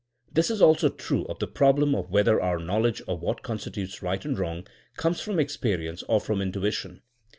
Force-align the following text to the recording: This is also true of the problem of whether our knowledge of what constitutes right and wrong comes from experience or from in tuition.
This 0.33 0.49
is 0.49 0.63
also 0.63 0.89
true 0.89 1.25
of 1.25 1.37
the 1.37 1.45
problem 1.45 1.93
of 1.93 2.09
whether 2.09 2.41
our 2.41 2.57
knowledge 2.57 3.03
of 3.07 3.21
what 3.21 3.43
constitutes 3.43 4.01
right 4.01 4.25
and 4.25 4.35
wrong 4.35 4.65
comes 4.97 5.21
from 5.21 5.37
experience 5.39 6.01
or 6.07 6.19
from 6.19 6.41
in 6.41 6.51
tuition. 6.51 7.01